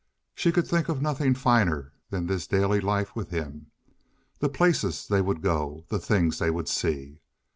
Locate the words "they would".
5.07-5.43, 6.39-6.67